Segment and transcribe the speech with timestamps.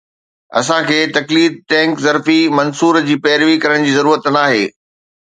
[0.59, 4.65] اسان کي تقليد ٽينڪ ظرفي منصور جي پيروي ڪرڻ جي ضرورت ناهي